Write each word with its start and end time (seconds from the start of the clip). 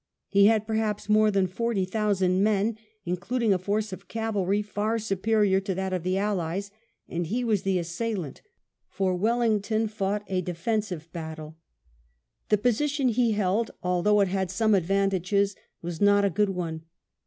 He 0.29 0.47
had 0.47 0.65
perhaps 0.65 1.07
more 1.09 1.29
than 1.29 1.45
forty 1.45 1.85
thousand 1.85 2.41
men, 2.41 2.75
including 3.05 3.53
a 3.53 3.59
force 3.59 3.93
of 3.93 4.07
cavalry 4.07 4.63
far 4.63 4.97
superior 4.97 5.59
to 5.59 5.75
that 5.75 5.93
of 5.93 6.01
the 6.01 6.17
Allies; 6.17 6.71
and 7.07 7.27
he 7.27 7.43
was 7.43 7.61
the 7.61 7.77
assailant, 7.77 8.41
for 8.89 9.15
Wellington 9.15 9.87
fought 9.87 10.23
a 10.25 10.41
defensive 10.41 11.07
battle. 11.13 11.55
The 12.49 12.57
position 12.57 13.09
he 13.09 13.33
held, 13.33 13.69
although 13.83 14.21
it 14.21 14.27
had 14.27 14.49
some 14.49 14.73
advantages, 14.73 15.55
was 15.83 16.01
not 16.01 16.25
a 16.25 16.31
good 16.31 16.49
one. 16.49 16.81